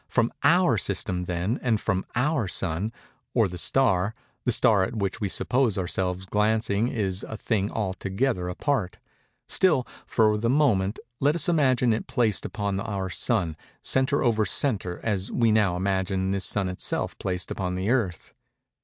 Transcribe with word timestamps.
From 0.09 0.33
our 0.41 0.79
system, 0.79 1.25
then, 1.25 1.59
and 1.61 1.79
from 1.79 2.05
our 2.15 2.47
Sun, 2.47 2.91
or 3.35 3.47
star, 3.55 4.15
the 4.45 4.51
star 4.51 4.83
at 4.83 4.95
which 4.95 5.21
we 5.21 5.29
suppose 5.29 5.77
ourselves 5.77 6.25
glancing 6.25 6.87
is 6.87 7.21
a 7.21 7.37
thing 7.37 7.71
altogether 7.71 8.49
apart:—still, 8.49 9.85
for 10.07 10.39
the 10.39 10.49
moment, 10.49 10.97
let 11.19 11.35
us 11.35 11.47
imagine 11.47 11.93
it 11.93 12.07
placed 12.07 12.45
upon 12.45 12.79
our 12.79 13.11
Sun, 13.11 13.55
centre 13.83 14.23
over 14.23 14.43
centre, 14.43 14.99
as 15.03 15.31
we 15.31 15.49
just 15.49 15.53
now 15.53 15.75
imagined 15.75 16.33
this 16.33 16.45
Sun 16.45 16.67
itself 16.67 17.15
placed 17.19 17.51
upon 17.51 17.75
the 17.75 17.91
Earth. 17.91 18.33